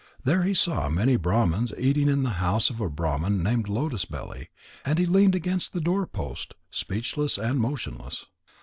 There 0.23 0.41
he 0.41 0.55
saw 0.55 0.89
many 0.89 1.15
Brahmans 1.15 1.73
eating 1.77 2.09
in 2.09 2.23
the 2.23 2.31
house 2.41 2.71
of 2.71 2.81
a 2.81 2.89
Brahman 2.89 3.43
named 3.43 3.69
Lotus 3.69 4.03
belly, 4.03 4.47
and 4.83 4.97
he 4.97 5.05
leaned 5.05 5.35
against 5.35 5.73
the 5.73 5.79
doorpost, 5.79 6.55
speechless 6.71 7.37
and 7.37 7.59
motionless. 7.59 8.25